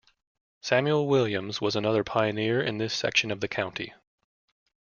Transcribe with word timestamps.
Samuel 0.61 1.07
Williams 1.07 1.61
was 1.61 1.75
another 1.75 2.03
pioneer 2.03 2.59
in 2.59 2.79
this 2.79 2.91
section 2.91 3.29
of 3.29 3.39
the 3.39 3.47
county. 3.47 3.93